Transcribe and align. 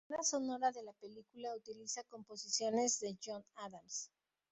La 0.09 0.15
banda 0.17 0.23
sonora 0.23 0.71
de 0.71 0.81
la 0.81 0.93
película 0.93 1.55
utiliza 1.55 2.03
composiciones 2.05 2.99
de 3.01 3.19
John 3.23 3.45
Adams. 3.53 4.09